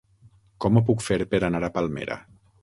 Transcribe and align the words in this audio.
Com 0.65 0.79
ho 0.79 0.83
puc 0.87 1.03
fer 1.09 1.19
per 1.35 1.43
anar 1.49 1.63
a 1.69 1.71
Palmera? 1.77 2.19